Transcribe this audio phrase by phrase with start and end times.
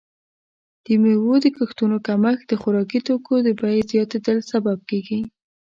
[0.85, 5.21] د میوو د کښتونو کمښت د خوراکي توکو د بیې زیاتیدل سبب کیږي.